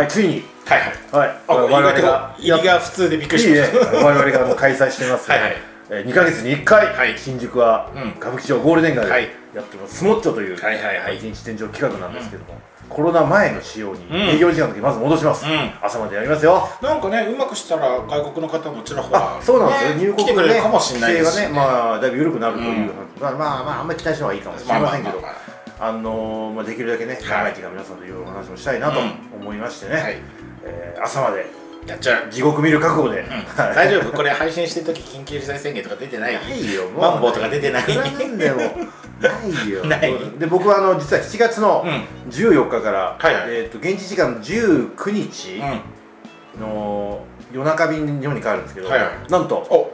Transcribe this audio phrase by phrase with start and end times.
[0.00, 0.42] はいついに。
[0.64, 1.28] はいはい。
[1.28, 1.36] はい。
[1.46, 5.56] あ我々がが入りが普通でびっくりしいいねました我々があの 開催してますはいはい。
[5.90, 7.18] えー2か月に1回、はい。
[7.18, 8.10] 新宿はうん。
[8.18, 9.28] 歌舞伎町ゴールデン街ではい。
[9.54, 11.16] やってます、スモッチョという、はいはいはい。
[11.16, 14.16] 一日店長企画なんですけども、コロナ前の仕様にうん。
[14.36, 15.70] 営業時間の時まず戻します、うん。
[15.82, 16.66] 朝までやりますよ。
[16.80, 21.34] なんかねうまくしたら外国の方もちらほらあそうなんですよ、ね入国来てくれるかもしれないですし。
[21.34, 22.90] 規制がねまあだいぶ緩くなるという、うん。
[23.20, 25.49] まあまあまああんまり期待した方がいいかもしれませんけど、まあまあまああ
[25.92, 27.24] のーまあ、できるだけね、い。
[27.26, 29.40] 長い時間皆さんといろいろお話もしたいなとうん。
[29.40, 30.16] 思いましてね、はい。
[30.64, 31.46] えー朝まで
[31.86, 32.30] やっちゃう。
[32.30, 33.74] 地獄見る覚悟で、はい。
[33.74, 34.12] 大丈夫？
[34.14, 36.34] これ配信してる時緊急事態宣言とか出てない？
[36.34, 37.00] ないよもう。
[37.00, 37.96] マンボウとか出てない？
[37.96, 38.58] なんでも。
[38.58, 38.64] な
[39.64, 39.84] いよ。
[39.88, 40.14] ない。
[40.38, 42.30] で僕はあの実は7月のうん。
[42.30, 43.44] 14日から、はいはい。
[43.48, 45.62] えー、と現地時間の19日
[46.56, 46.60] うん。
[46.60, 49.10] の夜中便に日本に帰るんですけど、はいはい。
[49.30, 49.92] なんとお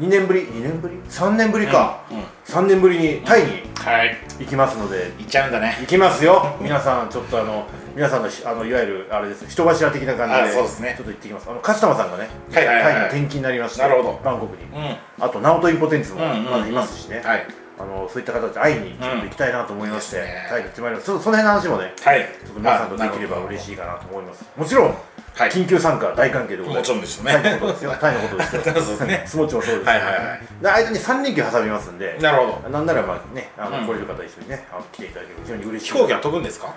[0.00, 2.24] 2年ぶり？2年ぶり？3年ぶりか、うんうん。
[2.46, 4.16] 3年ぶりにタイにはい。
[4.38, 5.12] 行きますので。
[5.18, 5.76] 行っちゃうんだね。
[5.80, 6.56] 行きますよ。
[6.60, 10.94] 皆さんちょっとあの皆さんのしあのいわゆるあれです人柱的な感じであそうですね。
[10.96, 11.50] ちょっと行ってきます。
[11.50, 13.10] あのカスタマーさんがね、はいはいはいはい。
[13.10, 14.20] タイに転勤になりましてなるほど。
[14.24, 14.96] バンコクに、うん。
[15.20, 16.44] あとナオトインポテンツもうんうんうん。
[16.44, 17.46] まだいますしね、はい。
[17.78, 20.22] あのそういった方たち会いにちょっと行きたいなと思いまして、うん。
[20.24, 22.28] いいねタイに行ってまいりますそその辺の話もねはい。
[22.44, 24.44] ちょっと皆さんとできれば嬉いしいかなと思います。
[24.56, 24.94] もちろん、
[25.34, 25.50] はい。
[25.50, 26.78] 緊急参加大歓迎でございます。
[26.78, 27.32] もちろんですよね。
[27.42, 27.92] タイのことですよ。
[28.00, 28.62] タイのことですよ。
[28.62, 29.24] そうですね。
[29.26, 30.40] スモッチもそうですはいはいはい。
[30.62, 32.18] で間に3連休挟みますんで。
[32.20, 32.68] なるほど。
[32.68, 33.86] なんならまあねあの、うん。
[33.86, 35.92] 来れる方一緒にねあの来ていただければ非常に嬉しい。
[35.92, 36.74] 飛行機は飛ぶんですか？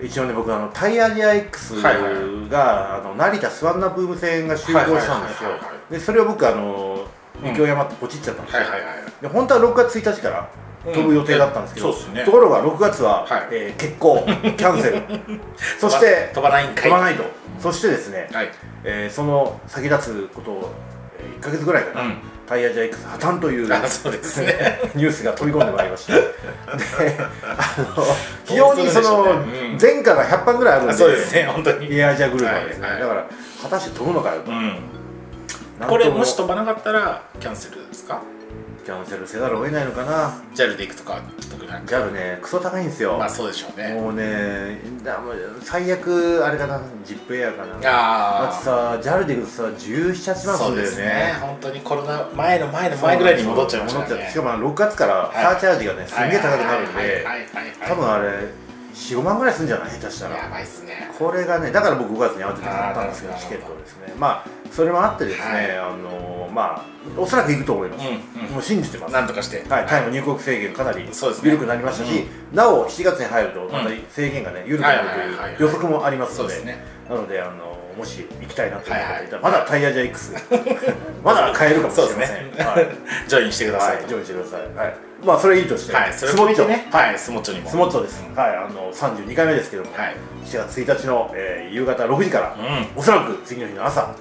[0.00, 2.12] 一応ね僕あのタイアジア X が、はいはい。
[2.12, 5.50] あの成田スワンナブーム線が就航したんですよ。
[5.90, 7.06] でそれを僕あの
[7.42, 7.48] うん。
[7.48, 10.48] 雪を山ってポチっちゃったんですよ、はいはいはいで本当は6月1日から
[10.94, 12.24] 飛ぶ予定だったんですけど、うんね。
[12.24, 13.48] ところが6月は、はい。
[13.50, 15.02] えー欠航キャンセル。
[15.80, 16.84] そして飛ばないんかい。
[16.84, 17.24] 飛ばないと、
[17.60, 18.50] そしてですね、はい。
[18.84, 20.72] えーその先立つことを、
[21.18, 22.16] え1か月ぐらいかな、うん。
[22.46, 23.76] タイヤジャ X 破綻というね。
[24.94, 26.12] ニュースが飛び込んでまいりました。
[26.14, 26.22] で
[27.42, 28.04] あの
[28.44, 29.30] 非常にそのね
[29.72, 29.78] うん。
[29.80, 31.96] 前科が100班ぐらいあるんであそうですね本当に。
[31.98, 33.00] エアアジアグループはですね、はいはい。
[33.02, 33.26] だから
[33.62, 34.78] 果たして飛ぶのかよと、うん。
[35.88, 38.20] これもし飛ばなかったらキャンセルですか？
[38.86, 40.32] キャンセルせざるを得ないのかな。
[40.54, 41.20] JAL で行くとか
[41.50, 41.96] 特になんか。
[41.96, 43.94] JAL ねクソ高いんですよ、まあそうでしょうね。
[43.94, 47.72] もうねだもう最悪あれかなジップエアかな。
[47.72, 51.24] だってあさ JAL で行くとさ1718あ万すそうでるんだよね。
[51.34, 51.34] すね。
[51.40, 57.26] 本当にコロナ前の前の前ぐらいに戻っちゃいました戻っちゃねってしかもあの6月からサーチャージがね、すんげえ高くなるんで
[57.88, 58.65] 多分あれ
[58.96, 59.90] 45万ぐらいするんじゃない？
[59.90, 60.36] 下手したら。
[60.36, 61.10] やばいっすね。
[61.18, 64.14] これがねだから僕5月に慌てて買ったんですけどチケットをですね。
[64.18, 65.78] まあそれもあってですね、はい。
[65.78, 68.14] あのまあおそらく行くと思います、うん
[68.46, 68.52] うん。
[68.52, 69.12] もう信じてます。
[69.12, 69.62] なんとかして。
[69.68, 71.08] はい、タイの入国制限かなり
[71.42, 80.34] 緩くなりましたし、なお7月に入るとまた制限がね緩くなるとはいう予測もありますのでなのであのもし行きたいなという方がいたら、まだタイヤジャ X
[81.24, 82.64] まだ買えるかもしれません、ね。
[82.64, 82.88] はい。
[83.28, 84.60] ジョインしてくださいはい、ジョインしてください。
[84.76, 85.05] はい。
[85.24, 86.68] まあそれいいとして、はいそれスモッチョ。
[86.68, 86.88] ね。
[86.90, 87.70] はいスモッチョにも。
[87.70, 88.22] スモッチョです。
[88.34, 90.16] はい、あの32回目ですけども、はい。
[90.44, 92.58] 7月1日の、えー夕方6時から、う
[92.96, 92.98] ん。
[92.98, 94.16] おそらく次の日の朝、はい。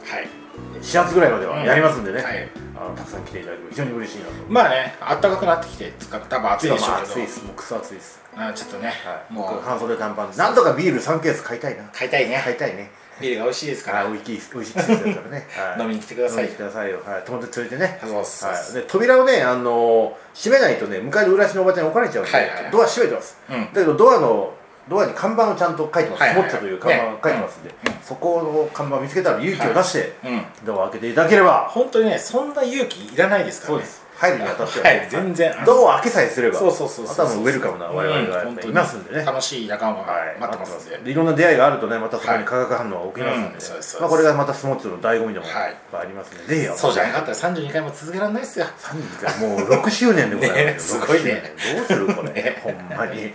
[0.82, 2.50] 始発ぐらいまではやりますんでね、はい。
[2.76, 4.32] あのたくさん来ていただけると非常に嬉しいなと。
[4.50, 7.46] まあね暖かくなってきて使ったば暑いでしょまあうけど暑いです。
[7.46, 8.22] もうクソ暑いです。
[8.36, 8.94] あちょっとねは
[9.30, 9.34] い。
[9.34, 9.62] もう僕。
[9.64, 10.32] 半袖短パン。
[10.32, 11.84] で、なんとかビール3ケース買いたいな。
[11.94, 12.42] 買いたいね。
[12.44, 12.92] 買いたいね。
[13.22, 14.02] ビールが美味しいですから。
[14.02, 15.48] あ、美味しい美味しい季節ですからね。
[15.56, 15.81] はい。
[15.81, 16.38] 飲みに来てください。
[16.38, 17.00] 飲みに来てくださいよ。
[17.06, 17.24] はい。
[17.26, 18.00] 友達連れてね。
[18.03, 18.46] そうっす。
[18.46, 22.31] はい、で扉をね、あのー閉めないとね向かいの裏足のおばちゃんに怒られちゃうんで、
[22.72, 23.74] ドア閉めてます、うん。
[23.74, 24.53] だけどドアの
[24.90, 26.50] ドアに看板をちゃんと書いてます、はいはいはい。
[26.50, 30.46] スモッチョという看板が書いてますんで、ねそこの看板を見つけたら勇気を出して、うん。
[30.66, 31.70] ドアを開けていただければ。
[31.72, 33.86] 本当にねそんな勇気いらないですからね
[34.18, 35.53] 入るにあたっては、はい全然。
[35.66, 40.98] ドアを開けさえすればそうそうそうそうあとはもうウェルカムな我々がいますんでね、楽しい仲間い、待ってますんで。
[41.00, 41.14] でい。
[41.14, 48.66] ろんな出会いがあるとねまたそこに化学反応が起きますまあ、これがまたスの醍醐味でもありますんで、ぜひそうじゃなかったら32回も続けられないですよ。
[48.66, 51.53] 3時間もう6周年でございます ごいね。
[51.58, 52.62] 6周年どうするこれ、ね。
[52.64, 53.24] ほんまに。
[53.24, 53.30] よ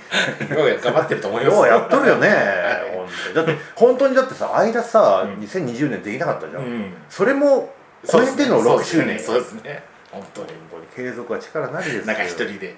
[0.77, 1.57] う頑張ってると思います。
[1.57, 2.29] ようやっとるよね、
[3.35, 6.95] だって本当にだってさ間さ、うん2020年できなかったじゃん、うん。
[7.09, 7.73] それも
[8.07, 9.19] 超えての6周年。
[9.19, 9.83] そうですね
[10.13, 12.77] 本当に本当に継続は力なりですよなんか一人で。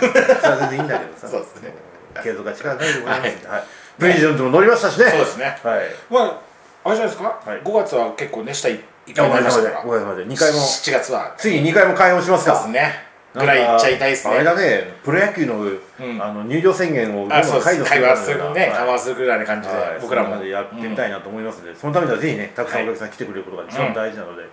[0.00, 1.28] それは全然いいんだけどさ。
[1.28, 1.74] そうですね。
[2.22, 3.62] 継続は力なりでございますんで、はい。
[3.98, 5.06] プレジデントも乗りましたしね。
[5.06, 5.44] そうですね。
[5.62, 5.80] はい。
[6.10, 6.40] まあ
[6.84, 7.40] あれじゃないですか？
[7.44, 7.60] はい。
[7.62, 8.78] 5月は結構ね下いっ
[9.10, 9.84] おぱいになりましたから。
[9.84, 10.58] おかげさまで2回も。
[10.58, 12.54] 7月はついに2回も開放しますか。
[12.56, 13.14] そうですね。
[13.34, 14.34] ぐらいいっちゃいたいですね。
[14.34, 16.22] あれだねプロ野球の,、ん。
[16.22, 17.76] あの入場宣言をどん解除す。
[17.76, 18.70] る会話するねはい。
[18.70, 20.44] 緩和するぐらいな感じではい、僕らも。
[20.44, 24.44] やってみたいなと思いますので、そのためにはぜひねたくさんお客さん来てくれることが一番大事なので、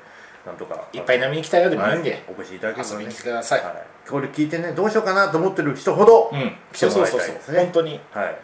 [0.46, 0.88] なんとか。
[0.94, 2.96] いっぱい飲みに来たよでもいいんはでお越しいただければね。
[2.96, 3.64] 遊びに来てください。
[3.64, 6.52] はい、これ聞いてねどうしようかなと思ってる人ほど、うん。
[6.74, 8.36] 来てもらそうそうそういたいですね本当にはい。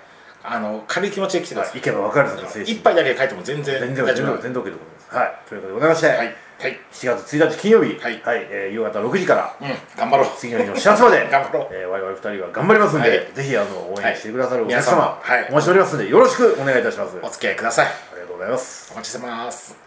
[0.44, 1.76] あの軽い気持ちで来てください。
[1.80, 2.72] 行けば分かるぞ精神。
[2.72, 4.42] 一杯だけ書いても全然全然大丈夫。
[4.42, 5.16] 全然 OK でございます。
[5.16, 5.36] はい。
[5.50, 6.18] ということでございまして、はい。
[6.18, 6.80] はい。
[6.92, 8.22] 7月1日金曜日、はい。
[8.26, 9.56] えー夕方6時から。
[9.60, 9.68] うん。
[9.98, 10.28] 頑張ろう。
[10.38, 11.28] 次の日の始発まで。
[11.30, 11.68] 頑張ろう。
[11.72, 13.28] えー我々2人は頑張りますんで、はい。
[13.34, 15.48] ぜひあの応援してくださるおはい客様、はい。
[15.50, 17.18] お待ちしておりますんでよろしくお願いいたします。
[17.22, 17.88] あお付き合いください。
[18.16, 18.92] りがとうございます。
[18.94, 19.87] お待ちしてます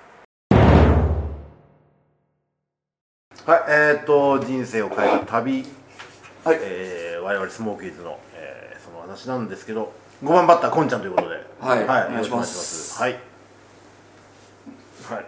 [3.47, 5.65] はいえー、っと人生を変えた旅、
[6.45, 6.59] はい。
[6.61, 9.93] えー我々スモーキーズの、えーその話なんですけど
[10.23, 11.37] 5番バッターこんちゃんということで。
[11.61, 11.81] はい。
[11.81, 13.01] よお願いします。
[13.01, 13.13] はい。
[13.13, 13.19] は
[15.21, 15.27] い。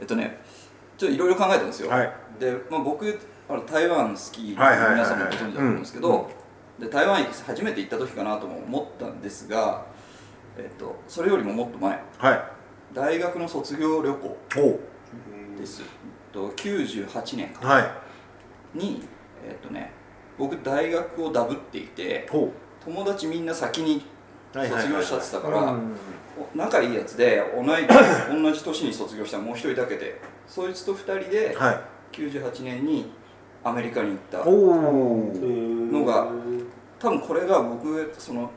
[0.00, 0.38] えっとね
[0.98, 2.12] ちょっといろいろ考えたんですよ、はい。
[2.38, 3.18] で、まあ、僕
[3.48, 4.94] あの台湾好きはいはいはいはい。
[4.94, 6.30] 皆さんもご存知だと思うんですけど、
[6.80, 9.86] で台湾初めて行った時かなとも思ったんですが、
[10.58, 12.02] えっと、それよりももっと前。
[12.18, 12.42] はい。
[12.92, 14.36] 大学の卒業旅行
[15.58, 15.82] です、
[16.36, 17.66] と、98年か。
[17.66, 18.78] はい。
[18.78, 19.02] に、
[19.48, 19.90] えっとね、
[20.38, 22.52] 僕大学をダブっていてほ
[22.84, 24.04] 友達みんな先に
[24.52, 25.74] 卒業しちゃってたから、
[26.54, 27.86] 仲いいやつで同い
[28.30, 31.80] 同じ年に卒業したもう一人だけでそいつと二人ではい。
[32.12, 33.10] 98年に
[33.64, 36.28] アメリカに行ったのが
[36.98, 38.50] 多分これが僕その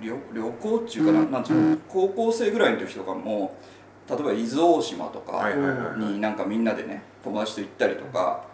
[0.00, 3.54] 旅旅行っていうかな,、なんていうの高校生ぐらいの時とかも
[4.08, 5.50] 例えば伊豆大島とか
[5.96, 8.44] になんかみんなでね友達と行ったりとか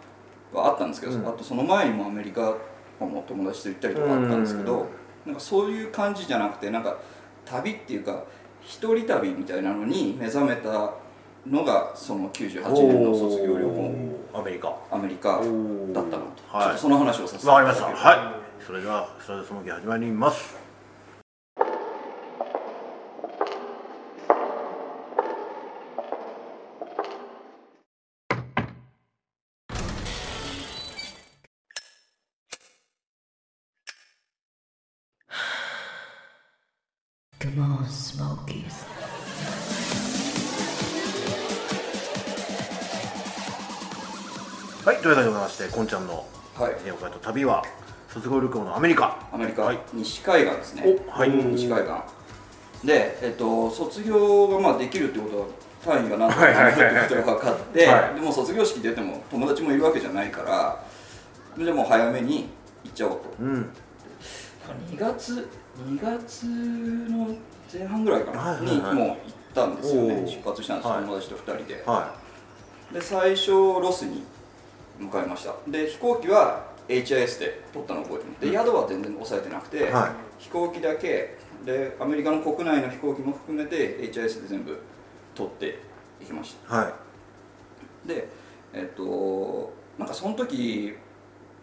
[0.51, 1.27] はあったんですけど、うん。
[1.27, 2.55] あとその前にもアメリカ
[2.99, 4.87] も友達と行ったりとかあったんですけど、うん。
[5.25, 6.97] なんかそういう感じじゃなくてなんか
[7.45, 8.23] 旅っていうか
[8.61, 10.93] 一人旅みたいなのに目覚めた
[11.45, 13.93] のがその98年の卒業旅行。
[14.33, 14.75] アメリカ。
[14.89, 15.53] アメリカだったな
[15.91, 16.65] と、はい。
[16.65, 17.91] ちょっとその話をさせてわかりました。
[17.91, 18.43] いただはい。
[18.65, 20.62] それではスタジオスモーキー始まります
[44.85, 46.25] はいというわけでございましてこんちゃんの
[46.55, 46.73] はい。
[46.85, 47.63] 絵を描いた旅は
[48.09, 49.29] 卒業旅行のアメリカ。
[49.31, 49.79] アメリカ、はい。
[49.93, 50.83] 西海岸ですね。
[51.07, 51.29] おはい。
[51.29, 52.85] 西海岸。
[52.85, 55.45] で、えっと、卒業がまあできるってことは
[55.97, 58.15] 単位が何とかなるはいってことが分かって、はい。
[58.15, 60.83] でも卒業式出ても友達もいるわけじゃないから
[61.57, 62.49] じゃあもう早めに
[62.83, 63.21] 行っちゃおうと。
[63.39, 63.69] うん。
[64.91, 65.49] 2月
[65.87, 67.33] 2月の
[67.71, 68.95] 前半ぐらいかな、はいはいはい。
[68.95, 69.17] にもう行っ
[69.55, 70.13] たんですよね。
[70.15, 70.27] おー。
[70.27, 71.03] 出発したんです、はい。
[71.03, 71.83] 友達と2人で。
[71.85, 72.13] は
[72.91, 74.23] で最初ロスに
[75.03, 75.53] 向かいました。
[75.67, 78.41] で飛行機は HIS で取ったのを覚えてます。
[78.41, 80.11] で宿は全然押さえてなくて、はい。
[80.39, 84.77] 飛行機だけでアメリカの国内の飛行機も含めて HIS で全部
[85.33, 85.79] 取って
[86.21, 86.93] いきましいは
[88.05, 88.27] たで
[88.73, 90.93] えっとなんかその時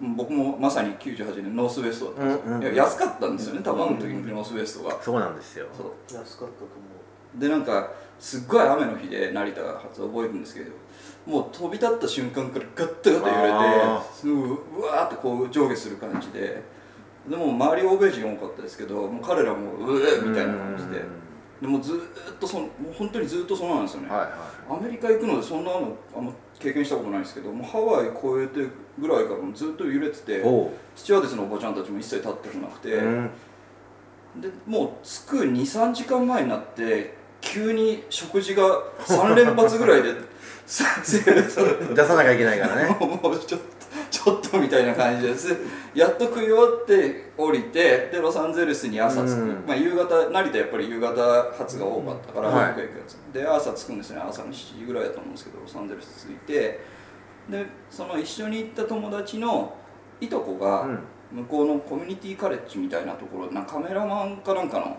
[0.01, 5.67] 僕もまさに98年ノースウェストだったんですよ、うんうんいや安かったんですよね多分あの時のノースウェストがいそうなんですよ。
[5.77, 10.71] そう安かったと思でなんかすっごい雨の日で成田発覚えるんですけど
[11.27, 16.63] もう飛び立った瞬間からガッタガタ揺れあてすぐうわーってこう上下する感じで
[17.29, 21.21] でも周り欧米人多かったですけどもう彼らもうえみたいな感じで。
[21.61, 30.71] でもずーっとそのもう本当にずっとそうなんですよね、はいはアメリカ行くのでそんなのあんま経験したことないですけどもうハワイ越えてぐらいからずっと揺れてていおう。
[30.97, 33.31] スチュワーデスのおばちゃんたちも一切立ってこなくて、うん。
[34.41, 40.15] でもう着く23時間前になって急に食事が3連発ぐらいで
[40.71, 42.97] 出さなきゃいけないからね。
[43.01, 43.67] もうちょっと
[44.11, 45.57] ちょっとみたいな感じです。
[45.95, 49.65] やっと食い終わって降りてでロサンゼルスに朝着く、うん。
[49.67, 52.69] まあ、夕方成田やっぱり夕方発が多かったから、はい。
[52.69, 53.17] 僕が行くやつ。
[53.33, 54.23] で朝着くんですね。
[54.25, 56.81] 朝の7時ぐらいだと思うんですけどロサンゼルス着いて
[57.49, 59.75] でその一緒に行った友達の
[60.21, 60.99] いとこが、うん。
[61.33, 64.97] 向こうのコミュニティカレッジみたいなところなカメラマンかなんか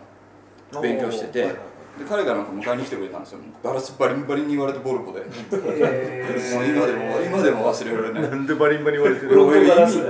[0.71, 1.55] の勉強してて
[1.99, 3.39] で彼がなんか迎えに来てくれたんですよ。
[3.63, 5.19] ガラスバリンバリンに言われてボルコで。
[5.19, 8.31] もう今でも今でも忘れられない。
[8.31, 9.43] なんでバリンバリン言われてる意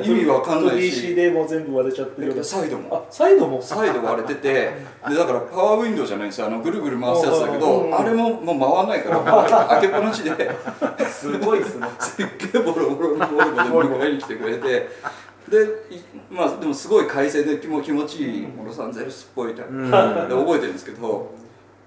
[0.05, 1.07] 味意味わかんないし。
[1.07, 2.43] DC でもう全部割れちゃってるような。
[2.43, 2.95] サイドも。
[2.95, 3.61] あサイドも？
[3.61, 6.47] サイド割れててでだからパワーウィンドウじゃないんですよ。
[6.47, 10.51] あのぐるぐる回すやつだけうんどあれももう回らないから開けっぱなしで。
[11.09, 11.87] すごいですね。
[11.99, 13.41] すっげえボロボロのボ
[13.81, 14.89] ルコで迎えに来てくれて
[15.49, 21.33] でいまあでもすごい快晴で気も気持ちいいロサンゼルスっぽいタイプうんで覚えてるんですけど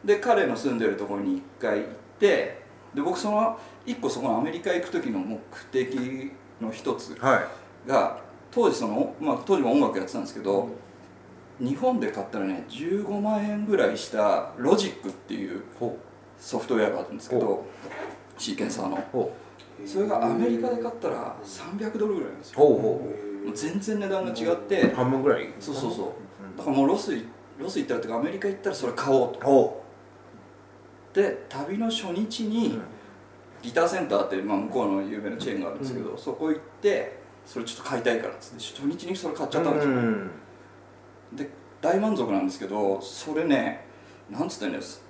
[0.04, 2.62] で彼の住んでるところに一回行って
[2.94, 5.38] で僕その一個そこのアメリカ行く時の目
[5.73, 6.30] 的
[6.61, 7.40] の一つは
[7.87, 7.88] い。
[7.88, 8.20] が
[8.50, 10.68] 当時その、まあ、当時も音楽やってたんですけど
[11.58, 15.96] 日本で買ったらね15万円ぐらいしたロジックっていうほ
[16.38, 17.64] ソフトウェアがあるんですけど
[18.38, 19.32] シーケンサーの。
[19.84, 22.62] それがアメリカで買ったら300ドルぐらいなんですよ。
[22.62, 22.76] うほう。
[22.76, 22.88] ほ
[23.46, 25.49] もう全然値段が違ってう半分ぐらい。
[25.61, 26.58] そうそうそう。
[26.58, 27.25] だからもうロスい
[27.58, 29.40] ロス行ったらとかアメリカ行ったらそれ買おうと。
[29.44, 29.83] ほ
[31.14, 32.78] で旅の初日に
[33.62, 40.30] Guitar Center って、まあ、向こうの有名なチェーンがあるんですけど、そこ行ってそれちょっと買いたいからっつって初日にそれ買っちゃったんですよ、うん。
[41.33, 41.49] で
[41.80, 43.87] 大満足なんですけどそれね
[44.28, 45.02] なんつってんです？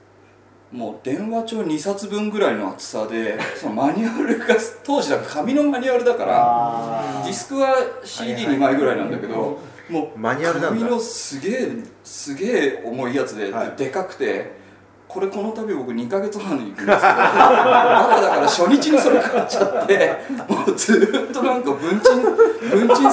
[0.70, 9.58] もう電話帳2冊分ぐらいの厚さで そのマニュアルが当時だから紙のマニュアルだからあディスクは CD2 枚ぐらいなんだけど
[9.88, 10.80] もうマニュアルなんだ。
[10.80, 11.68] 紙のすげえ
[12.02, 14.63] すげえ重いやつででかくて
[15.06, 20.16] これこの度僕2ヶ月半で行くんですけどバカだから初日にそれ買っちゃって
[20.48, 23.10] もうずーっとなんか文鎮文鎮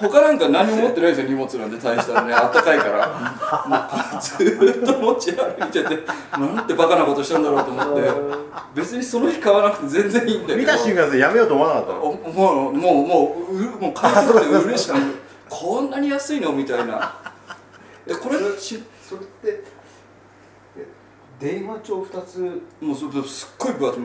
[0.00, 3.08] 他なんか何も持ってないですよ荷物なんで大したらねあったかいから。
[3.68, 5.98] もうずーっと持ち歩いてて
[6.38, 8.10] なんてバカなことしたんだろうと思って
[8.74, 10.58] 別にその日買わなくて全然いいんだけど。
[10.58, 12.02] 見た瞬間でやめようと思わなかったの？
[12.02, 15.00] おもうもうもううもう買い取って嬉しくて
[15.48, 16.52] こんなに安いの？
[16.52, 17.14] みたいな。
[18.06, 19.64] えこれしそれってえ
[21.38, 22.62] 電話帳2つ。
[22.80, 24.02] もうそすっごい分厚い。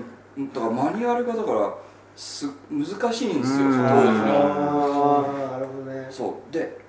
[0.53, 1.73] だからマニュアルがだから
[2.15, 3.65] す難しいんですよ。
[3.65, 3.71] うん。
[3.71, 3.87] 当時の。
[4.37, 6.07] あーなるほどね。
[6.09, 6.53] そう。
[6.53, 6.83] で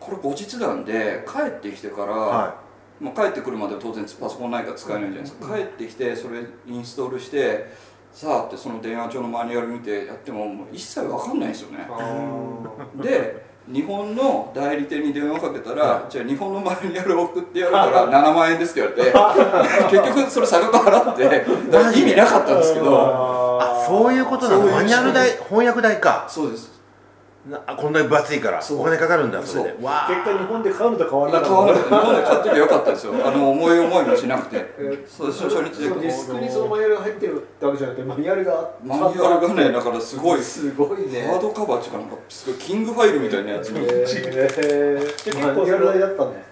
[0.00, 2.54] これ後日談で帰ってきてから、は
[3.00, 7.66] まあ、帰ってくるまでは当然パソコンないから使えないじゃないですか、帰ってきてそれインストールして
[8.12, 11.86] さあってその電話帳のマニュアル見てやってももう一切わかんないんですよね。
[13.02, 21.44] で日本の代理店に電話かけたら、じゃあ日本のマニュアル送ってやるから 7万円ですって言われて結局それ差額払って
[21.98, 24.66] 意味なかったんですけどあそういうことなの？
[24.72, 26.24] マニュアル代翻訳代か。
[26.28, 26.70] そうです。
[26.72, 26.77] な
[27.66, 29.70] あこんなに分厚いからお金かかるんだそれで。
[29.70, 33.14] 結果日本で買うのと変わらなかった日本で買っときゃよかったですよ。
[33.26, 34.66] あの思い思いもしなくて。
[35.06, 40.42] そう初初日でディスクにそのマニュアルが入ってるってわけじゃなくてマニュアルがマニュアルがねだからすごい。
[40.42, 41.22] すごいね。
[41.22, 46.48] ハードカバーっていうかなんかすごいキングファイルみたいなやつにえー、で結構そマニュアル代のだったね。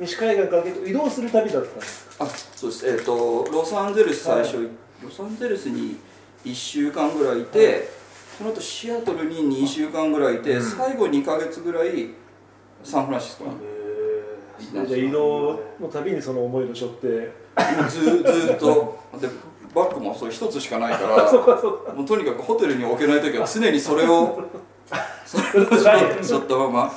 [0.00, 2.88] 西海岸から結構移動する旅だったんですあそうです。
[2.88, 4.70] えっ、とロサンゼルス最初、
[5.02, 5.96] ロサンゼルスに
[6.44, 7.97] 1週間ぐらいいて、
[8.38, 10.62] その後シアトルに2週間ぐらいいて、うん。
[10.62, 12.10] 最後2か月ぐらい
[12.84, 13.46] サンフランシスコ。
[13.46, 17.32] に、じゃあ移動の旅にその思いを背負って。
[17.88, 18.96] ずずーっと。
[19.20, 19.28] で
[19.74, 21.30] バッグもそれ一つしかないから
[21.92, 24.42] もうとにかくホテルに置けない時は常にそれを
[25.26, 25.66] それを
[26.22, 26.92] ちょっとまま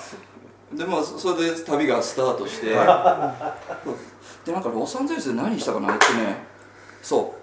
[0.72, 6.46] でまあそそれで旅がスタートして、でなんかロサンゼルスで何したかなえっとね。
[7.02, 7.41] そう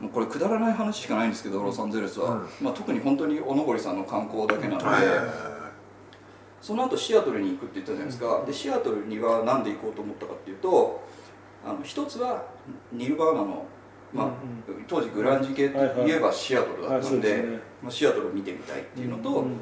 [0.00, 2.48] もうこれくだらない話しかないんですけどロサンゼルスは、うん。
[2.60, 4.86] まあ、特に本当に小登さんの観光だけなので、
[6.60, 11.02] その後シアトルに行くって言ったじゃないですか、でシアトルには何で行こうと思ったかっていうと
[11.64, 12.44] あの一つは
[12.92, 13.64] ニルバーナの、
[14.12, 17.44] まあうん当時グランジ系といえばシアトルだはいったんで,、
[17.82, 19.56] まあ、シアトルを見てみたいっていうのと、うん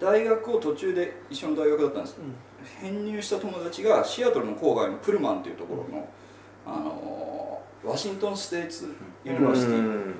[0.00, 2.16] 大学を途中で一緒の大学だったんです、
[2.80, 6.08] 編入した友達がシアトルの郊外のプルマンっていうところの、
[6.64, 8.94] あの Washington State
[9.28, 10.14] University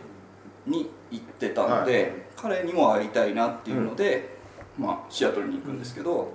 [0.66, 4.36] に行ってたので、彼にも会いたいなっていうので、
[4.78, 6.32] まあ、シアトルに行くんですけど、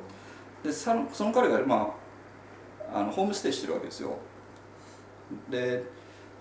[0.63, 1.93] でさその彼が、ま
[2.91, 4.17] あ、あのホームステイしてるわけですよ。
[5.49, 5.83] で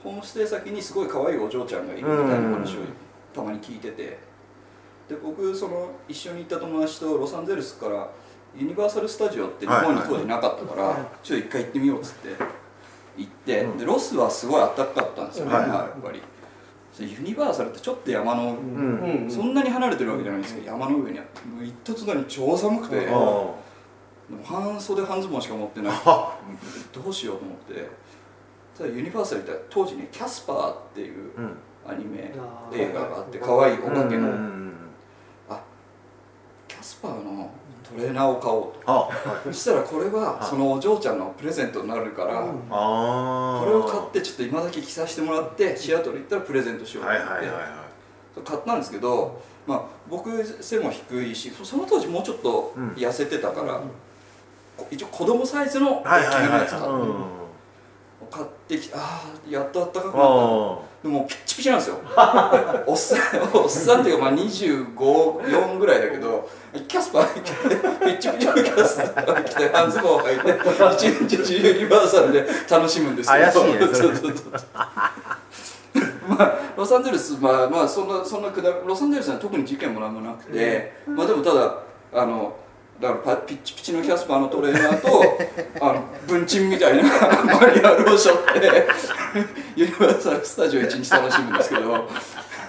[0.03, 2.81] ホームステイ先にすごい可愛いお嬢ちゃんがいるみたいな話を
[3.33, 4.19] たまに聞いてて
[5.09, 8.11] で僕その一緒に行った友達とロサンゼルスから
[8.57, 12.29] ユニバーサル・スタジオって日本に当時なかったから、ちょっと一回行ってみようっつって
[13.17, 13.79] 行って、うん。
[13.79, 16.23] でロスはすごい暖かかったんですよね、やっぱり。
[16.99, 19.27] でユニバーサルってちょっと山の、うん。
[19.31, 23.57] そんなに離れてるわけじゃないんですけど山の上にあってもう行った途端に超寒くて、あでも
[24.45, 25.93] 半袖半ズボンしか持ってない。
[26.05, 26.39] あ
[26.93, 27.89] どうしようと思って。
[28.77, 31.57] ただユニバーサルって当時ねキャスパーっていううん。
[31.85, 32.33] アニメ
[32.73, 34.73] 映画があって可愛いおかけの、うん
[36.69, 37.51] キャスパーの
[37.97, 38.85] トレーナーを買おう。
[38.85, 38.93] とあ。
[39.09, 39.13] はい
[39.47, 40.45] そしたらこれははい。
[40.45, 48.41] そのお嬢ちゃんのプレゼントになるから、これを買ってちょっと今だけ着させてもらってシアトル行ったらプレゼントしようと思って、はいはいはいはい。
[48.45, 53.81] 買ったんですけど、まあ、僕背も低いしその当時もうちょっとうん痩せてたから、
[54.77, 57.42] こ一応子供サイズの大きはいはいはいめのやつ買って,、うん
[58.33, 60.29] 買ってきてああやっとあったかくなった。
[60.29, 61.99] あでもピッチピチなんですよ。
[62.87, 63.19] おっさん
[63.53, 66.49] おっさんっていうかまあ254ぐらいだけど
[66.89, 73.81] キャスパー着てピッチピチのキャスパー着て半ズボン履いて一日中ユニバーサルで楽しむんですけど怪しいね
[76.29, 81.75] まあロサンゼルスまあまあそんなそんなくだロサンゼルスは特に事件もなんもなくて、まあでもただ
[82.15, 82.55] あの
[83.03, 85.39] だからパピッチピチのキャスパーのトレーナーと
[85.85, 88.87] あの文鎮みたいなマニュアルを背負って
[89.75, 92.09] ユニバーサル・スタジオ一日楽しむんですけど。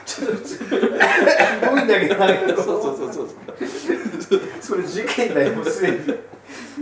[0.05, 5.99] すごいんだけどそうそうそうそうそれ事件だよもうすでに。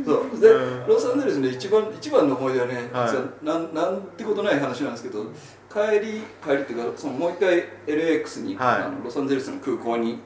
[0.03, 0.39] そう。
[0.39, 0.49] で
[0.87, 3.45] ロサンゼルスで一番一番の思い出はね、はい。
[3.45, 5.25] なんなんてことない話なんですけど
[5.71, 8.75] 帰り帰りっていうかそのもう一回 LAX に、はい。
[8.83, 10.19] あのロサンゼルスの空港に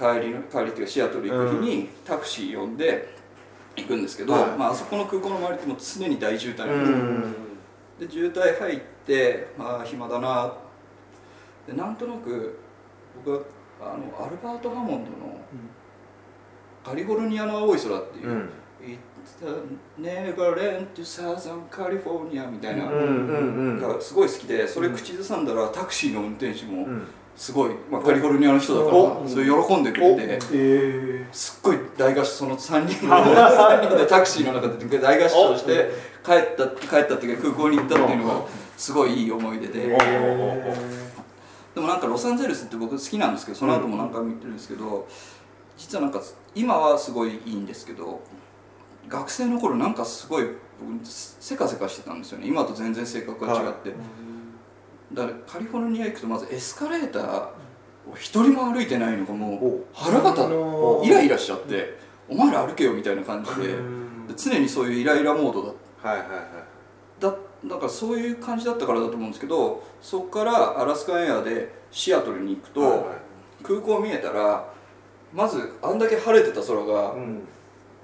[0.00, 3.14] 帰りの帰りっていうかシアトル行く日に、タクシー呼んで
[3.76, 4.50] 行くんですけど、はい。
[4.56, 6.66] まああそこの空港の周りってもう常に大渋滞
[7.98, 10.54] で渋滞入ってまあ暇だな。
[11.66, 12.58] でなんとなく
[13.22, 13.40] 僕は
[13.80, 15.38] あのアルバート・ハモンドの
[16.82, 18.48] 「カリフォルニアの青い空」っていうう、ん。
[20.00, 27.06] Never end to Southern California みたいながすごい好きでそれ口ずさんだらタクシーの運転手もうん
[27.36, 35.90] すごい、まあ、カリフォルニアの人だからおそれ喜んでくれてえすっごい大合唱その3人の3人で タクシーの中で大合唱して
[36.24, 38.40] 帰った帰ったっていうか空港に行ったっていうのが
[38.76, 39.94] すごいいい思い出で。
[39.94, 40.74] おお
[41.74, 45.06] でもなんかロサンゼルスって僕好きなんですけどその後も何回も言ってるんですけど
[45.78, 46.20] 実はなんか
[46.54, 48.20] 今はすごいいいんですけど
[49.08, 50.44] 学生の頃なんかすごい
[50.80, 52.46] 僕せかせかしてたんですよね。
[52.46, 53.94] 今と全然性格が違って、
[55.12, 57.42] だからカリフォルニア行くとまずエスカレーター
[58.10, 61.98] を一人も歩いてないのがもう腹が立っておイライラしちゃって
[62.28, 63.68] お前ら歩けよみたいな感じで。
[63.68, 63.76] で
[64.36, 65.62] 常にそういうイライラモード
[66.02, 66.08] だ。
[66.08, 66.40] はいはいはい。
[67.20, 67.34] だ
[67.66, 73.04] だからそういう感じだったからだと思うんですけどそこからアラスカエアでシアトルに行くと、はいはい。
[73.62, 74.72] 空港見えたら
[75.34, 77.42] まずあんだけ晴れてた空がうん。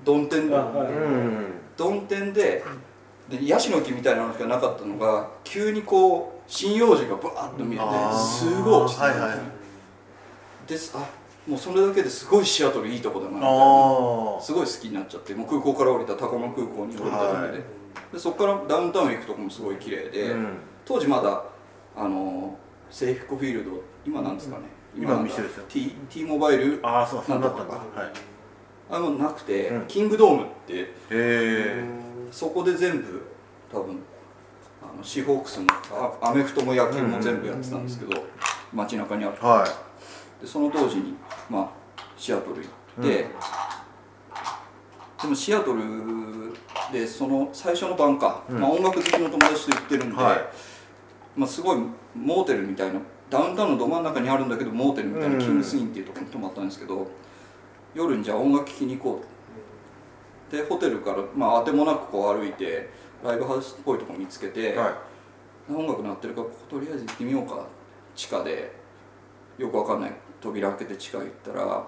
[0.04, 1.44] 曇天あはいうん。
[1.76, 2.64] 曇天で
[3.28, 7.84] でヤシの木みたいなのしかなかったのが急にこう針葉樹がバーッと見えて
[8.16, 8.84] すごい。
[8.84, 9.40] 落ちてたんですよはいはい。
[10.68, 10.92] です。
[10.96, 11.08] あ
[11.48, 13.56] もうそれだけですごいシアトルいいとこだなみたいな
[14.38, 17.62] あすごい好きになっちゃってもう空港から降りたタコマ空港に降りただけで,、はい。
[18.12, 20.48] でそこからダウンタウン行くとこもすごい綺麗あで、うん。
[20.84, 21.44] 当時まだ
[21.96, 22.58] あの
[22.90, 23.70] セーフコフィールド
[24.04, 24.62] 今なんですかね、
[24.96, 25.64] 今なんか店ですよ。
[25.68, 27.74] T, T モバイルああそうそうだったんだ。
[27.74, 28.00] なんとか。
[28.00, 28.12] はい。
[28.88, 29.86] あのなくて、うん。
[29.86, 31.84] キングドームってへえ
[32.30, 33.22] そこで全部
[33.72, 33.98] 多分あ
[34.96, 35.66] のシーホークスも
[36.22, 38.24] あアメフトも野球も全部やってたんですけど、
[38.72, 39.66] 街中にあっては
[40.40, 41.14] でその当時に、
[41.48, 43.28] まあ、シアトル行って、
[45.22, 45.82] でもシアトル
[46.92, 48.61] でその最初の晩か、うん。
[48.61, 50.38] まあ、音楽好きの友達と行ってるんで、はい。
[51.37, 51.78] まあ、すごい
[52.14, 55.40] モーテルみたいなダウンタウンのど真ん中にあるんだけどモーテルみたいな、うん。
[55.40, 57.11] キングスインっていうところに泊まったんですけど
[57.94, 59.26] 夜にじゃあ音楽聴きに行こう。
[60.54, 62.88] でホテルから、まあ、当てもなくこう歩いて
[63.24, 64.76] ライブハウスっぽいとこ見つけて、い。
[64.76, 64.96] は
[65.68, 67.66] 音楽鳴ってるからこことりあえず行ってみようか。
[68.14, 68.72] 地下で。
[69.59, 70.12] よくわかんない。
[70.40, 71.87] 扉開けて地下行ったら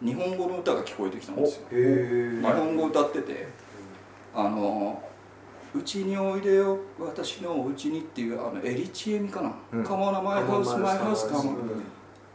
[0.00, 1.66] 日本語の歌が聞こえてきたんですよ。
[1.70, 3.46] へ日本語歌ってて。
[4.34, 5.02] あの
[5.74, 9.84] 「うちにおいでよ私のうちに」っていうあのエリチエミかな「うん。
[9.84, 11.82] カモナマイハウスマイハウスカモうん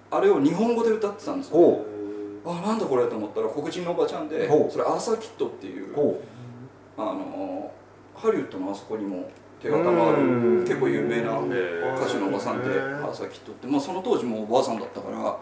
[0.09, 1.85] あれを日本語で歌ってたんですよほ
[2.45, 5.93] あなんだこれと思ったら黒人のおばちゃんでそれアーサー・キッドっていう
[6.97, 7.71] あの
[8.15, 9.29] ハリウッドのあそこにも
[9.61, 10.65] 手形のあるうん。
[10.65, 13.05] 結構有名な歌手のおばさんでへー。
[13.05, 15.37] アーサー・キッドって、まあ、その当時もうおばあさんだったから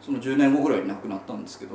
[0.00, 1.74] その10年後ぐらいに亡くなったんですけど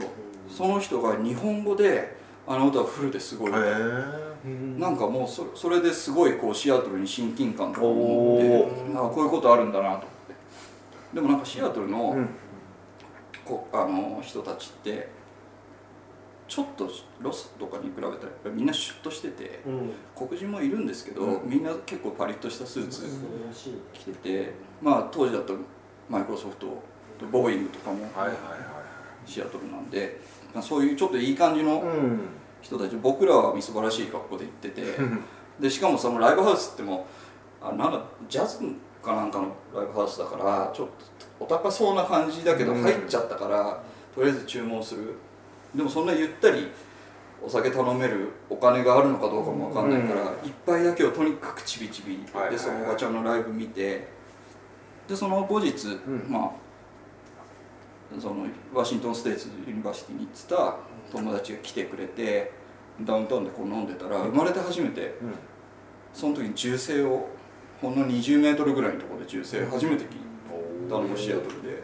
[0.50, 2.16] その人が日本語で
[2.48, 10.12] あの歌をフルですごいなんかもうそそれですごいこうシアトルに親近感とか持ってあこういうことあるんだなと思って。
[11.14, 12.30] でもなんかシアトルの,、うん。
[13.46, 15.10] こあの人たちって
[16.52, 16.90] ちょっと
[17.22, 18.12] ロスとかに比べたら
[18.54, 19.92] みんなシュッとしててうん。
[20.14, 21.50] 黒人もいるんですけど、うん。
[21.50, 23.04] みんな結構パリッとしたスーツ。
[23.94, 25.56] 着ててまあ当時だと
[26.10, 26.68] マイクロソフト
[27.18, 28.00] とボーイングとかも
[29.26, 30.20] シアトルなんで、
[30.54, 31.82] まあ、そういうちょっといい感じの
[32.62, 34.84] 人たち僕らはみすぼらしい格好で行ってて
[35.58, 37.08] でしかもそのライブハウスっても
[37.62, 38.58] あなんだジャズ
[39.02, 40.88] かなんかのライブハウスだからちょっ
[41.38, 43.82] とお高そうな感じだけどうん入っちゃったから、
[44.14, 45.16] とりあえず注文する
[45.76, 46.70] でもそんなゆったり
[47.44, 50.48] お酒頼めるお金があるのかどうかもわかんないから、うん。
[50.48, 54.08] 一杯だけをとにかくちびちびでそのおばちゃんのライブ見て
[55.08, 56.26] でその後日、ん。
[56.30, 56.52] まあ
[58.20, 60.76] その Washington State University に行ってた
[61.12, 62.52] 友達が来てくれて
[63.02, 65.34] ダウンタウンでこう飲んでたら生まれて初めてうん。
[66.14, 67.30] その時に銃声を
[67.82, 71.82] ほんの20メートルぐらいのところで銃声初めて聞いたのもシアトルで。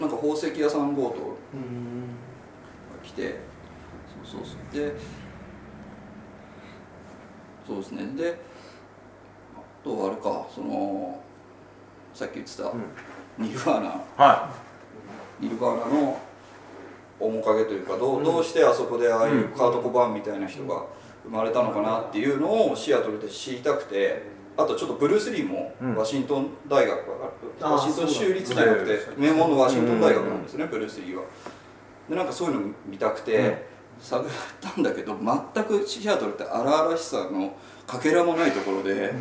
[0.00, 1.39] なんか宝石屋さん強盗が
[3.02, 3.36] 来て
[4.24, 4.78] そうそうそう。
[4.78, 4.94] で
[7.66, 8.06] そうですね。
[8.16, 8.38] で
[9.56, 10.46] あとはあれか。
[10.54, 11.22] その
[12.14, 12.84] さっき言ってたうん。
[13.38, 13.88] ニルバーナ。
[14.16, 14.50] は
[15.40, 16.20] ニルバーナの
[17.18, 20.84] 面影というかどうどうしてあそこでああいうカート・コバーンみたいな人が
[21.24, 24.22] 生まれたのかなっていうのをシアトルで知りたくて
[24.62, 25.96] あとちょっとブルース・リーもうん。
[25.96, 31.22] ワシントン大学があーワシントン州立じゃなくてそう名門のワシントン大学なんですねブルース・リーは。
[32.08, 33.66] でなんかそういうの見たくて
[34.00, 35.16] 探ったんだけど
[35.54, 37.54] 全くシアトルって荒々しさの
[37.86, 39.12] かけらもないところで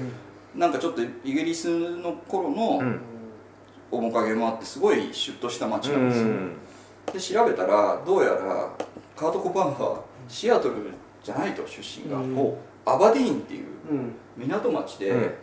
[0.55, 3.01] なんかちょっとイギリスの頃のうん。
[3.91, 6.57] 面影もあってすごいシュッとした街うなんですよ、ん。
[7.11, 8.69] で調べたらどうやら
[9.15, 10.75] カート・コバーンはシアトル
[11.23, 12.53] じゃないと出身が、うん
[12.93, 14.13] アバディーンっていううん。
[14.37, 15.33] 港町で、うん。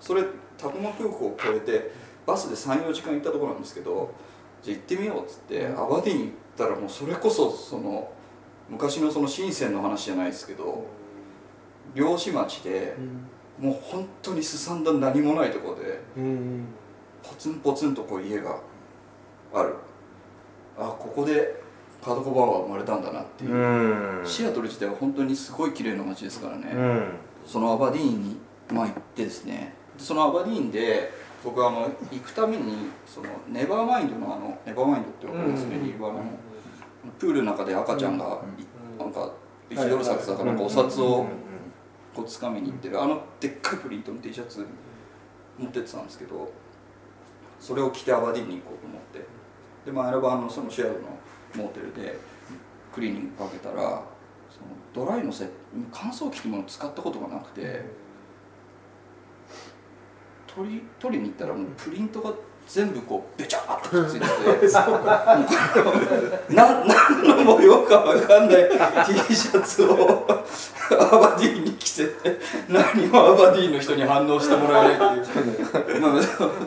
[0.00, 0.24] それ
[0.58, 1.90] タコマ空港を越えて
[2.26, 4.12] バスで34時間行ったところなんですけど
[4.62, 8.10] じゃあ行ってみようっつって、アバディーン行ったらもうそれこそその
[8.68, 10.84] 昔のその深センの話じゃないですけど
[11.94, 12.96] 漁師町で
[13.58, 16.64] もう本当にすさんだ何もないところでうん。
[17.22, 18.60] ポツンポツンとこう家が
[19.54, 19.74] ある。
[20.78, 21.62] あここで
[22.04, 23.52] カード・コバーンは生まれたんだなっていう。
[23.52, 24.26] う、ん。
[24.26, 27.08] シアトル自体は本当にすごい綺麗な街ですからね、うん。
[27.46, 28.36] そのアバディーンに、
[28.70, 29.72] まあ、行ってですね。
[29.96, 31.12] でそのアバディーンで
[31.44, 32.74] 僕はあの行くために
[33.06, 36.22] そのネバーマインドのあのネバーマインドってわかりますね、うんリーバーの
[37.18, 39.30] プールの中で赤ちゃんが、いなんか
[39.70, 41.24] 1ドル札だかなんかお札を
[42.12, 44.66] こう掴みに行ってるあのでっかいプリントの T シャツ
[45.56, 46.50] 持ってってたんですけど
[47.60, 49.36] それを着てアバディーンに行こうと思って。
[49.86, 50.94] で前の晩のそのシェアの
[51.54, 52.18] モーテルで
[52.92, 54.02] クリーニングかけたら
[54.50, 55.48] そのドライのせ
[55.92, 57.84] 乾燥機ってものを使ったことがなくて
[60.46, 62.32] 取り取りに行ったらもうプリントが
[62.68, 64.26] 全部こうべちゃーっとくっついて
[64.66, 64.72] て。
[66.54, 68.68] な何の模様かわかんない
[69.06, 70.26] T シャツを
[70.90, 76.00] アバディーンに着てて何もアバディーンの人に反応してもらえないっていう。
[76.00, 76.16] まあ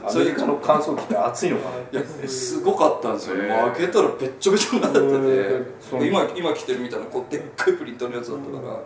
[0.08, 0.24] アそう。
[0.24, 2.00] いうメリカの乾燥機って熱いのかな。
[2.00, 5.06] いやすごかったんですよ、もう開けたらべっちょべちょになってて、
[6.08, 8.80] 今今着てるみたいなこうでっかいプリントのやつだったから、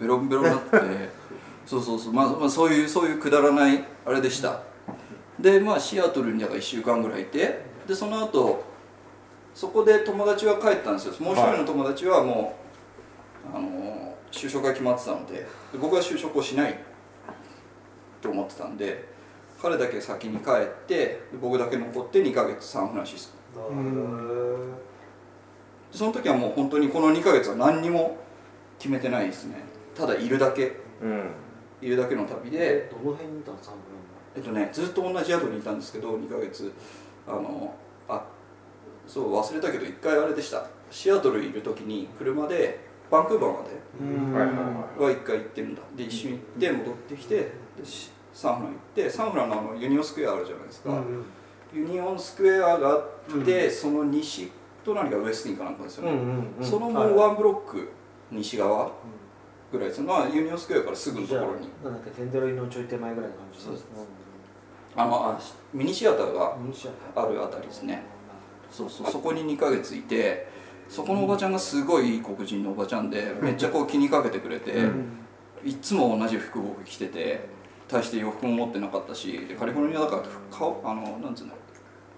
[0.00, 1.20] ベロンベロンになって。
[1.66, 4.60] そうそうそう、まあ、まあそういうそういうくだらないあれでした
[5.40, 8.62] でまあシアトルにだから1週間ぐらいいてでその後
[9.54, 11.14] そこで友達は帰ったんですよ。
[11.20, 12.56] もう一人の友達はも
[13.52, 15.46] う、あの就職が決まってたのでで
[15.78, 16.78] 僕は就職をしない
[18.20, 19.08] と思ってたんで
[19.60, 23.68] 彼だけ先に帰ってで僕だけ残って2ヶ月サンフランシスコで
[25.90, 28.16] その時はもう本当にこの2ヶ月は何にも
[28.78, 29.56] 決めてないですね。
[29.94, 30.76] ただいるだけ。
[31.02, 31.30] うん。
[31.82, 32.58] いるだけの旅で。
[32.58, 33.58] でどの辺にいたの？
[33.60, 33.80] サンフ
[34.36, 36.72] えっとねずっと同じ宿にいたんですけど2ヶ月。
[37.26, 37.74] あの
[38.08, 38.24] あ
[39.06, 40.66] そう忘れたけど1回あれでした。
[40.90, 43.80] シアトルいる時に車でバンクーバーまで。
[44.38, 45.82] はいはいはは1回行ってるんだ。
[45.96, 47.52] で一緒に行って戻ってきて
[48.32, 51.02] サンフラン行ってサンフランのあのユニオンスクエアあるじゃないですか、
[51.74, 54.50] ユニオンスクエアがあって、その西
[54.84, 56.12] 隣がウエスティンかなんかですよね、
[56.62, 57.90] そのもうワンブロック
[58.30, 58.90] 西側
[59.70, 60.00] ぐらいです。
[60.00, 61.68] まあユニオンスクエアからすぐのところに。
[61.84, 63.86] なんだっけテンデロイのちょい手前ぐらいの感じそうです
[64.96, 65.40] あのあ
[65.72, 66.56] ミニシアターが
[67.14, 68.02] あるあたりですね。
[68.70, 70.48] そうそうそこに2ヶ月いて
[70.88, 74.72] そこのおばちゃんがすごいいい黒人のおばちゃんでめっちゃこう気にかけてくれて、
[75.64, 77.48] いっつも同じ服僕着てて
[77.88, 81.54] 大して洋服も持ってなかったしでカリフォルニアだから顔あのなんつうの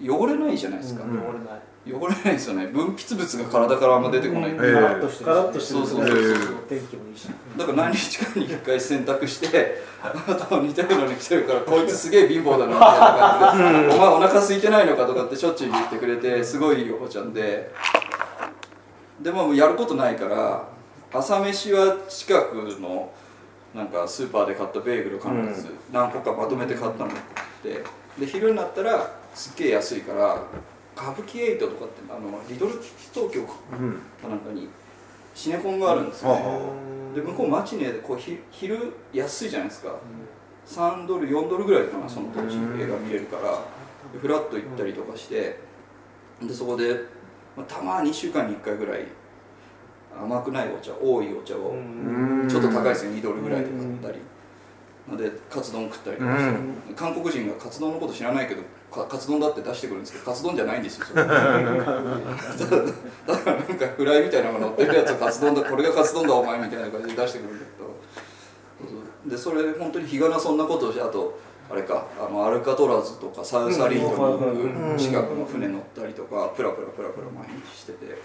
[0.02, 1.18] 汚れないじゃないですか、うん。
[1.18, 2.66] 汚れない汚れないですよね。
[2.68, 5.86] 分泌物が体からあんま出てこない、えカラッとしてるカラッとしてる。
[5.86, 6.54] そうそうそうそう。
[6.68, 17.72] 天気もいいしだから何日かに1回洗濯してあなたも似たようなの着てるからこいつすげえ貧乏だなみたいな感じで「お前お腹空いてないのか?」とかってしょっちゅう言ってくれてすごいいいおばちゃんで。
[19.20, 20.64] でももうやることないから
[21.12, 23.12] 朝飯は近くの
[23.74, 27.10] なんかスーパーで買ったベーグル必ず何個かまとめて買ったの。
[27.10, 27.12] っ
[27.62, 27.84] て
[28.18, 30.42] で昼になったらすっげえ安いから
[30.96, 32.72] 歌舞伎エイトとかってあのリトル
[33.12, 34.00] 東京かうん。
[34.28, 34.68] なんかに
[35.34, 39.94] シネコンがあるんですよね、はで向こうマチネでこうひ昼安いじゃないですか、
[40.66, 43.58] 3ドル4ドルぐらいかなその当時うん映画見れるから。
[44.12, 45.58] でフラッと行ったりとかして。
[46.42, 46.94] でそこで、
[47.56, 49.06] まあ、たまに1週間に1回ぐらい
[50.20, 51.76] 甘くないお茶多いお茶をう
[52.44, 52.48] ん。
[52.48, 54.18] ちょっと高いですよ2ドルぐらいで買ったり
[55.16, 56.94] でカツ丼食ったりとかして、うん。
[56.94, 61.22] 韓国人がカツ丼のこと知らないけどかカツ丼だって出してくるんですけどカツ丼じゃないんですよそれ。
[61.26, 61.60] だから
[63.56, 67.92] なんかフライみたいなのが乗ってるやつをカツ丼だこれがカツ丼だお前みたいな感じで出してくるんだけど。
[69.26, 71.38] でそれで本当に日がなそんなことをしてあと
[71.70, 74.96] あれかあのアルカトラズとかサウサリートに行うん。
[74.96, 78.18] く近くの船乗ったりとかプラプラプラプラ毎日してて。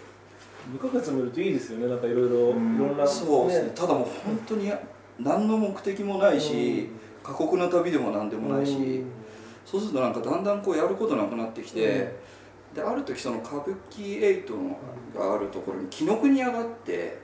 [0.75, 1.87] 2ヶ月見るといいですよね。
[1.87, 3.07] なんかいろいろいろんな。
[3.07, 3.71] そうですね。
[3.73, 4.69] ただもう本当に
[5.19, 6.89] 何の目的もないし
[7.23, 9.03] 過酷な旅でも何でもないし
[9.65, 12.15] そうするとなんかだんだんこうやることなくなってきて、
[12.73, 14.80] である時その歌舞伎エイトの
[15.13, 17.17] があるところに紀ノ国屋があって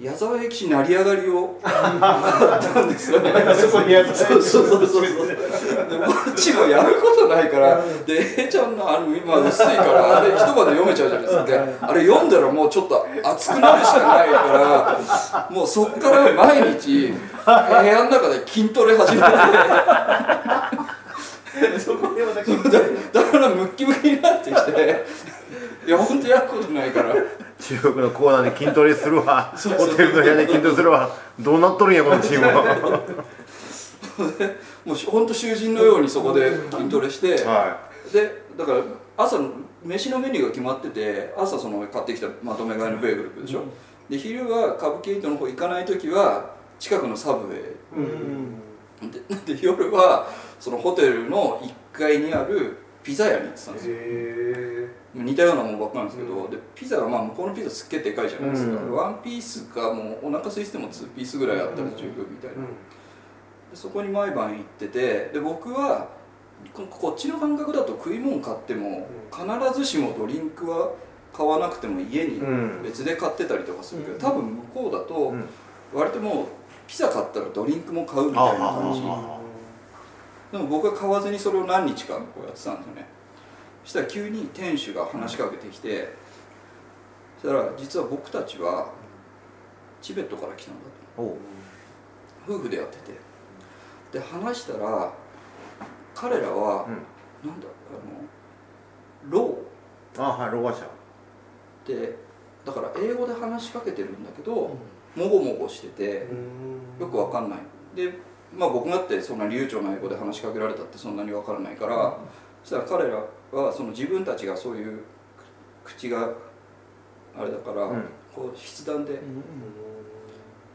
[0.00, 1.58] 矢沢永吉成り上がりを。
[1.64, 5.26] あったんですよねそこにそうそうそうそう。
[5.26, 5.42] でこ
[6.30, 11.44] っちもやることないからで A ちゃんのあの今薄いからで一晩で読めちゃうじゃないですか。
[11.44, 17.16] であれ読んだらもうちょっと熱くなるしかないからもうそっから毎日部
[17.50, 19.28] 屋の中で筋トレ始めて。
[21.80, 22.32] そこでだ
[23.24, 25.04] だからムッキムキになってきて。
[25.86, 27.14] いや本当やることないから
[27.60, 29.52] 中国のコーナーで筋トレするわ。
[29.56, 31.10] ホテルの部屋で筋トレするわ。
[31.40, 33.02] どうなっとるんやこのチームは。
[34.84, 37.78] もう本当囚人のようにそこで筋トレして、は
[38.12, 38.82] でだから
[39.16, 39.38] 朝
[39.84, 43.62] 飯のメニューが決まってて朝その買ってきたまとめ買いのベーグルでしょ、
[44.08, 47.74] で昼は歌舞伎エイトの方行かない時は近くのサブウェイ。
[47.96, 49.10] うん。
[49.46, 53.94] でで夜はそのホテルの1階にあるピザ屋に行ってたんですよ。
[53.96, 58.92] へ似たようなものばっかなんですけど、でピザはまあ向こうのピザすっげえでかいじゃないですか、うん。
[58.92, 62.68] ワンピースかもうお腹空いてても2ピースぐらいあったら十分みたいな、で
[63.74, 66.08] そこに毎晩行っててで僕は
[66.72, 70.92] ここっちの感覚だと食い物買っても必ずしもドリンクは
[71.32, 72.82] 買わなくても家にうん。
[72.82, 74.20] 別で買ってたりとかするけど、うん。
[74.20, 75.44] 多分向こうだとうん。
[75.94, 76.44] 割ともう
[76.86, 79.02] ピザ買ったらドリンクも買うみたいな感じ。
[79.04, 79.38] あ
[80.52, 83.06] でも僕は買わずにそれを何日かこうやってたんですよね
[83.84, 86.12] そしたら急に店主が話しかけてきて
[87.40, 88.90] そしたら実は僕たちは
[90.02, 90.80] チベットから来たんだ
[91.16, 91.36] と。
[92.46, 93.12] 夫婦でやってて。
[94.12, 95.12] で話したら
[96.14, 97.48] 彼らは、うん。
[97.48, 97.66] なんだ
[99.28, 99.58] あのロ
[100.16, 102.16] あはいロガ社ーで
[102.64, 106.26] だから英語で話しかけてるんだけど、もごもごしてて
[106.98, 107.58] よくわかんない。
[107.94, 108.12] で
[108.56, 112.18] まあ僕だってそんな流暢な英語で話しかけられたってそんなにわからないから、
[112.64, 115.00] そしたら彼らはその自分たちがそういう
[115.84, 116.30] 口が
[117.38, 118.04] あれだから、うん。
[118.34, 119.18] こう筆談で、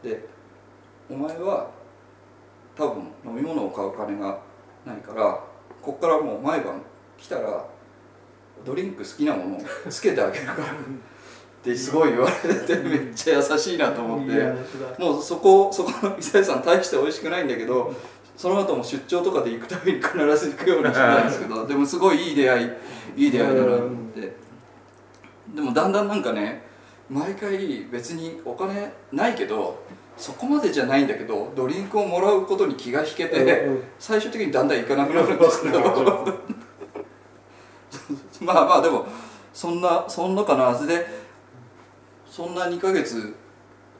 [0.02, 0.28] で
[1.08, 1.70] お前は
[2.76, 4.38] 多分飲み物を買う金が
[4.84, 5.40] ないから
[5.80, 6.82] こっからもう毎晩
[7.16, 7.64] 来たら
[8.66, 10.66] ドリンク好きなものをつけてあげるからっ
[11.62, 14.34] てすごい言われてめっちゃ優しいなと思って。
[14.98, 17.94] もうそこそこの伊勢さん大して美味しくないんだけど
[18.36, 22.68] その後も出張とかで行くたびに必ず行くようにしてたんですけど でもすごいいい出会い
[23.16, 23.80] いい出会いだなっ
[24.14, 24.36] て。
[25.54, 26.64] でもだんだんなんかね
[27.08, 29.78] 毎回別にお金ないけど
[30.16, 33.68] そこまでじゃないんだけどドリンクをもらうことに気が引けて
[33.98, 35.80] 最終的にだんだん行かなくなるんですけど。
[38.40, 39.06] まあまあでも
[39.52, 41.06] そんなそんなかなそれで
[42.28, 43.34] そんな2ヶ月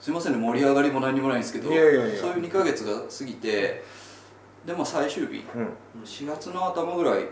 [0.00, 3.84] すいませんね盛り上がりも何にもないんですけどそういう2ヶ月が過ぎて
[4.66, 5.44] でも最終日。
[5.54, 5.68] うん。
[6.04, 7.26] 4月の頭ぐらいだっ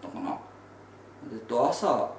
[0.00, 0.38] たかな。
[1.32, 2.12] えっと朝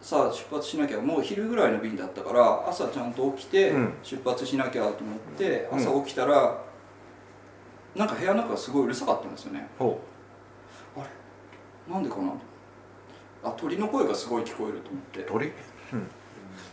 [0.00, 3.94] さあ出発しなきゃもう昼ぐらいの便だったから朝ちゃんと起きてうん。
[4.02, 5.78] 出発しなきゃと思って、うん。
[5.78, 6.62] 朝起きたら
[7.94, 9.68] なんか部屋の中がすごいうるさかったんですよね。
[9.78, 10.00] ほ
[11.88, 12.32] なんでかな？
[13.42, 15.20] あ鳥の声がすごい聞こえると思って。
[15.20, 15.52] う鳥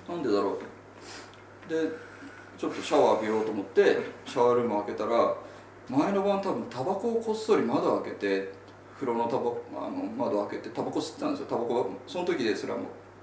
[0.07, 1.75] なんでだろうと。
[1.75, 1.89] で
[2.57, 5.35] ちょっとシャワー浴びようと思ってシャワールーム開けたら
[5.89, 8.51] 前の晩多分タバコをこっそり窓開けて
[8.95, 9.51] 風呂のタバ
[9.85, 11.45] あの窓開けてタバコ吸ってたんですよ。
[11.47, 12.81] タバコその時ですらも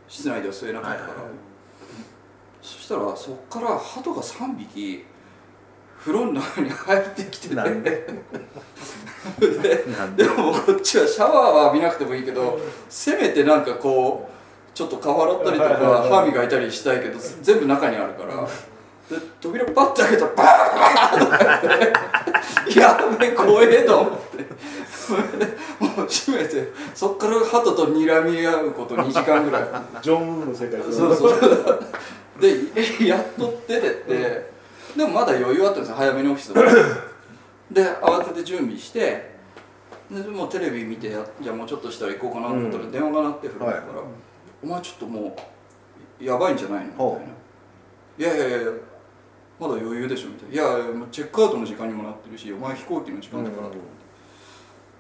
[0.08, 1.26] 室内では吸えなかったから、はいはい。
[1.26, 1.34] はい
[2.62, 5.04] そしたらそっから鳩が3匹
[5.98, 7.54] 風呂の中に入ってきてて。
[10.16, 10.28] で？
[10.28, 14.32] もこっちはシャワーは浴びなくてもいいけどせめてなんかこう
[14.74, 18.48] ちょっと顔洗ったりとか歯磨いたりしたいけど全部中にあるから。
[19.10, 21.92] で扉パッて開けたらバーンとか言って
[22.76, 24.44] やべえ怖えと思って。
[24.94, 25.46] それで
[25.78, 29.64] もう閉めてそっから鳩と睨み合うこと2時間ぐらい。
[30.02, 31.40] ジョン・ウンの世界そうそう。
[32.40, 34.54] でやっと出てって。
[34.96, 35.96] でもまだ余裕あったんですよ。
[35.96, 36.54] 早めにオフィス
[37.70, 39.34] で慌てて準備して
[40.10, 42.92] でもうテレビ見てやじゃあもうちょっとしたら行こうかなと思ったらうん。
[42.92, 44.06] 電話が鳴ってフロアから、はい。
[44.62, 45.36] お前ちょっとも
[46.20, 47.24] うやばいんじゃないの?」みたいほな
[48.18, 48.72] 「いやいやいや
[49.60, 53.78] まだ余裕でしょ」みたいな「いやチェックアウトの時間にもなってるしお前飛行機の時間だから」と思って、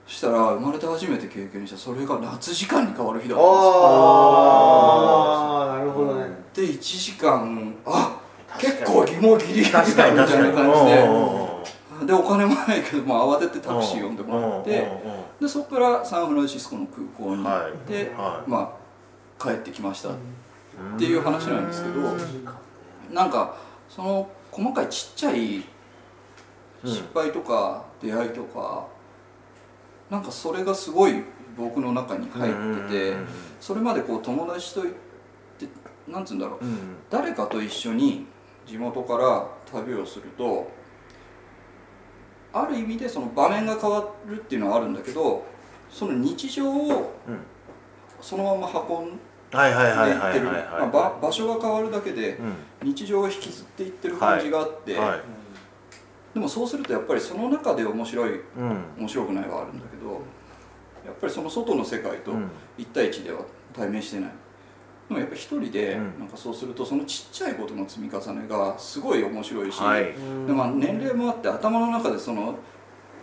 [0.06, 3.70] そしたら生まれて初めて経験したそれが夏時間に変わる日だったんですよ。
[3.84, 6.26] ああなるほどね。
[6.54, 8.20] で1時間あ
[8.58, 11.02] 結構ギモギリギリだみたいな感じで。
[12.00, 12.06] うん。
[12.06, 14.70] でお金もないけど、まあ、慌ててタクシー呼んでもらって。
[14.70, 14.76] うん。
[14.76, 14.92] うん。
[14.92, 15.40] うん。
[15.40, 18.50] でそこからサンフランシスコの空港に行はいって、はい。
[18.50, 18.72] ま
[19.40, 22.00] あ帰ってきましたっうんていう話なんですけど
[23.12, 23.54] なんか
[23.88, 25.64] その細かいちっちゃい
[26.84, 28.86] 失敗とか出会いとか
[30.10, 31.24] なんかそれがすごい
[31.56, 32.52] 僕の中に入っ
[32.86, 33.26] ててうん
[33.60, 34.92] それまでこう友達と行っ
[35.58, 35.66] て
[36.06, 36.64] なんつうんだろう。
[36.64, 36.78] うん。
[37.10, 38.26] 誰かと一緒に
[38.66, 40.70] 地元から旅をすると
[42.52, 45.44] ある意味でその場面が変わるっていうのはあるんだけど
[45.90, 47.38] その日常をうん。
[48.20, 49.20] そのまま運ん
[49.54, 50.66] ではいはいはいいってるはいはい。
[50.66, 52.38] はいまあ場場所が変わるだけで
[52.82, 55.20] うん日常を引きずっていってる感じがあって、はい。
[56.34, 58.84] でもそうするとやっぱりその中で面白いうん。
[58.98, 60.10] 面白くないはあるんだけど
[61.06, 62.50] やっぱりその外の世界とうん。
[62.78, 63.40] 1対1では
[63.72, 64.30] 対面してない。
[65.08, 66.18] でもやっぱ一人でうん。
[66.18, 70.04] なんかそうするとそのちっちゃいことの積み重ねがすごい面白いし、はい。
[70.46, 72.58] でまあ年齢もあって頭の中でその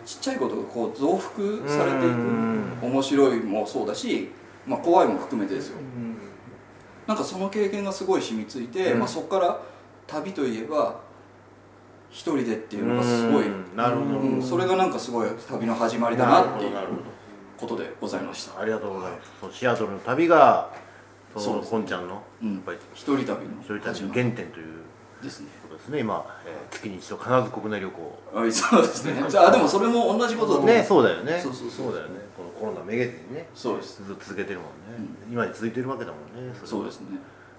[0.05, 2.79] ちっちゃいことがこう増幅されていくうん。
[2.81, 4.31] 面白いもそうだし、
[4.65, 5.77] まあ、怖いも含めてですよ
[7.11, 8.99] なんかその経験がすごい染みついて、うん。
[8.99, 9.59] まあ、そこから
[10.07, 10.95] 旅といえば
[12.09, 13.75] 一人でっていうのがすごい、うん。
[13.75, 14.19] なるほど。
[14.19, 14.41] うん。
[14.41, 16.77] それがなんかすごい旅の始まりだなっていう
[17.57, 18.61] ことでございました。
[18.61, 19.57] ありがとうございます。
[19.57, 20.71] シアトルの旅が
[21.35, 22.07] そのこんちゃん。
[22.07, 22.77] のやうんっぱり。
[22.93, 24.67] 一人旅の一人旅の原点という
[25.21, 25.99] ですねことですね。
[25.99, 28.19] 今、えー月に一度必ず国内旅行。
[28.33, 29.21] あそうですね。
[29.27, 30.75] じゃあでもそれも同じことだと思う。
[30.75, 31.37] ねそうだよね。
[31.43, 31.69] そうそう。
[31.69, 32.21] そうだよね。
[32.37, 34.03] このコロナめげずにねそうです。
[34.05, 37.17] ずっと続けてるもんね、今に続いてるわけだもんねそうですね。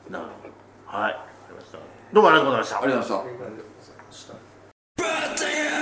[0.09, 0.55] なるほど。
[0.87, 1.79] はいわかりました。
[2.13, 2.79] どうもありがとうございました。
[2.79, 3.27] ありがとうございました。
[3.27, 5.82] ありがとうございました